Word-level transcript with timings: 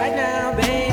Tell 0.00 0.54
me. 0.54 0.88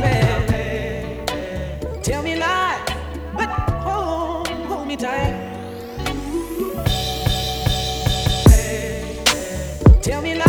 Tell 10.01 10.21
me. 10.21 10.43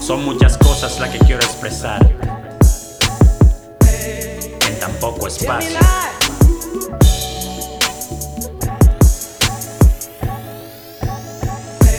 Son 0.00 0.24
muchas 0.24 0.58
cosas 0.58 0.98
las 0.98 1.10
que 1.10 1.18
quiero 1.20 1.42
expresar 1.42 2.00
en 4.66 4.78
tan 4.80 4.92
poco 4.94 5.28
espacio. 5.28 5.78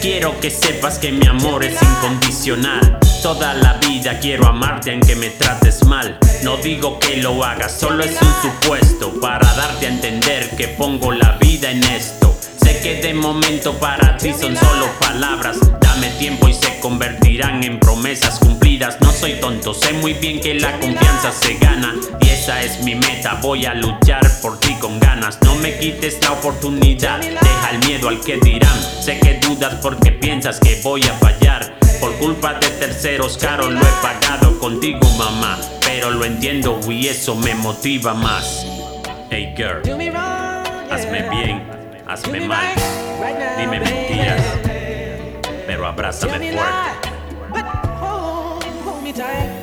Quiero 0.03 0.37
que 0.41 0.49
sepas 0.49 0.99
que 0.99 1.13
mi 1.13 1.25
amor 1.27 1.63
es 1.63 1.81
incondicional. 1.81 2.99
Toda 3.21 3.53
la 3.53 3.75
vida 3.75 4.19
quiero 4.19 4.45
amarte 4.47 4.91
aunque 4.91 5.15
me 5.15 5.29
trates 5.29 5.85
mal. 5.85 6.19
No 6.43 6.57
digo 6.57 6.99
que 6.99 7.15
lo 7.15 7.41
hagas, 7.41 7.79
solo 7.79 8.03
es 8.03 8.21
un 8.21 8.41
supuesto 8.41 9.17
para 9.21 9.47
darte 9.53 9.85
a 9.85 9.89
entender 9.89 10.49
que 10.57 10.67
pongo 10.67 11.13
la 11.13 11.37
vida 11.37 11.71
en 11.71 11.81
esto. 11.85 12.37
Sé 12.61 12.81
que 12.81 13.01
de 13.01 13.13
momento 13.13 13.79
para 13.79 14.17
ti 14.17 14.33
son 14.33 14.57
solo 14.57 14.87
palabras. 14.99 15.57
Dame 15.79 16.09
tiempo 16.19 16.49
y 16.49 16.53
se 16.53 16.81
convertirán 16.81 17.63
en 17.63 17.79
promesas 17.79 18.39
sé 19.73 19.93
muy 19.93 20.13
bien 20.13 20.39
que 20.39 20.53
la 20.55 20.79
confianza 20.79 21.31
se 21.31 21.55
gana. 21.55 21.95
Y 22.21 22.29
esa 22.29 22.61
es 22.61 22.81
mi 22.83 22.95
meta, 22.95 23.39
voy 23.41 23.65
a 23.65 23.73
luchar 23.73 24.21
por 24.41 24.59
ti 24.59 24.75
con 24.75 24.99
ganas. 24.99 25.39
No 25.43 25.55
me 25.55 25.77
quites 25.77 26.19
la 26.21 26.33
oportunidad, 26.33 27.19
deja 27.19 27.69
el 27.71 27.79
miedo 27.87 28.09
al 28.09 28.19
que 28.21 28.37
dirán. 28.37 28.77
Sé 29.01 29.19
que 29.19 29.39
dudas 29.39 29.75
porque 29.81 30.11
piensas 30.11 30.59
que 30.59 30.79
voy 30.83 31.03
a 31.03 31.13
fallar. 31.13 31.73
Por 31.99 32.13
culpa 32.17 32.55
de 32.55 32.67
terceros, 32.67 33.37
caro 33.37 33.69
lo 33.69 33.79
he 33.79 33.91
pagado 34.01 34.59
contigo, 34.59 34.99
mamá. 35.17 35.57
Pero 35.85 36.11
lo 36.11 36.25
entiendo 36.25 36.79
y 36.89 37.07
eso 37.07 37.35
me 37.35 37.55
motiva 37.55 38.13
más. 38.13 38.65
Hey 39.29 39.53
girl, 39.55 39.81
hazme 40.91 41.29
bien, 41.29 41.63
hazme 42.07 42.41
mal. 42.41 42.73
Dime 43.57 43.79
mentiras, 43.79 44.41
pero 45.65 45.87
abrázame 45.87 46.51
fuerte. 46.51 47.13
Tu 49.15 49.62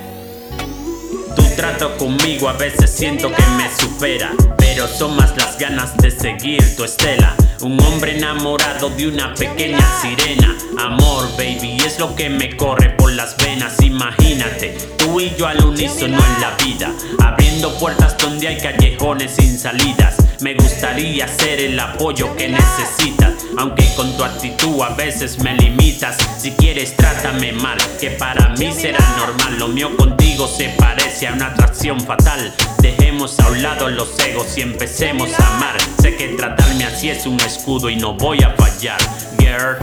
trato 1.60 1.94
conmigo 1.98 2.48
a 2.48 2.54
veces 2.54 2.90
siento 2.90 3.30
que 3.30 3.42
me 3.58 3.68
supera, 3.78 4.32
pero 4.56 4.88
son 4.88 5.14
más 5.14 5.36
las 5.36 5.58
ganas 5.58 5.94
de 5.98 6.10
seguir 6.10 6.74
tu 6.74 6.84
estela. 6.84 7.36
Un 7.60 7.78
hombre 7.82 8.16
enamorado 8.16 8.88
de 8.88 9.06
una 9.06 9.34
pequeña 9.34 9.86
sirena. 10.00 10.56
Amor, 10.78 11.28
baby, 11.36 11.76
es 11.84 11.98
lo 11.98 12.16
que 12.16 12.30
me 12.30 12.56
corre 12.56 12.88
por 12.96 13.12
las 13.12 13.36
venas. 13.36 13.78
Imagínate, 13.82 14.74
tú 14.96 15.20
y 15.20 15.34
yo 15.36 15.46
al 15.46 15.62
unísono 15.62 16.16
en 16.16 16.40
la 16.40 16.56
vida, 16.64 16.94
abriendo 17.22 17.78
puertas 17.78 18.16
donde 18.16 18.48
hay 18.48 18.58
callejones 18.58 19.32
sin 19.32 19.58
salidas. 19.58 20.16
Me 20.40 20.54
gustaría 20.54 21.28
ser 21.28 21.60
el 21.60 21.78
apoyo 21.78 22.34
que 22.36 22.48
necesitas, 22.48 23.34
aunque 23.58 23.86
con 23.96 24.16
tu 24.16 24.24
actitud 24.24 24.80
a 24.80 24.94
veces 24.94 25.38
me 25.40 25.52
limitas. 25.52 26.16
Si 26.38 26.52
quieres, 26.52 26.96
trátame 26.96 27.52
mal, 27.52 27.76
que 28.00 28.12
para 28.12 28.48
mí 28.56 28.72
será 28.72 29.00
normal. 29.18 29.58
Lo 29.58 29.68
mío 29.68 29.94
contigo 29.94 30.29
se 30.48 30.70
parece 30.70 31.28
a 31.28 31.34
una 31.34 31.48
atracción 31.48 32.00
fatal. 32.00 32.54
Dejemos 32.80 33.38
a 33.40 33.48
un 33.48 33.62
lado 33.62 33.88
los 33.90 34.18
egos 34.20 34.56
y 34.56 34.62
empecemos 34.62 35.30
a 35.38 35.56
amar. 35.56 35.76
Sé 36.00 36.16
que 36.16 36.28
tratarme 36.28 36.84
así 36.84 37.10
es 37.10 37.26
un 37.26 37.38
escudo 37.40 37.90
y 37.90 37.96
no 37.96 38.14
voy 38.14 38.42
a 38.42 38.50
fallar, 38.56 38.98
girl. 39.38 39.76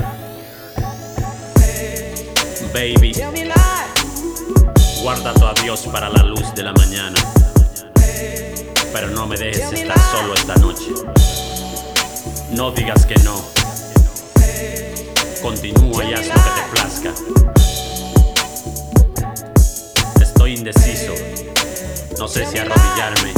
Baby, 2.74 3.14
guarda 5.02 5.34
tu 5.34 5.46
adiós 5.46 5.82
para 5.92 6.10
la 6.10 6.24
luz 6.24 6.54
de 6.56 6.64
la 6.64 6.74
mañana. 6.74 7.20
Pero 8.94 9.08
no 9.10 9.28
me 9.28 9.38
dejes 9.38 9.72
estar 9.72 10.00
solo 10.12 10.34
esta 10.34 10.56
noche. 10.56 10.92
No 12.52 12.72
digas 12.72 13.06
que 13.06 13.16
no. 13.18 13.42
Continúa 15.42 16.04
y 16.04 16.14
haz 16.14 16.28
lo 16.28 16.34
que 16.34 16.40
te 16.40 16.72
plazca. 16.72 17.14
No 22.18 22.28
sé 22.28 22.48
si 22.48 22.58
arrodillarme 22.58 23.32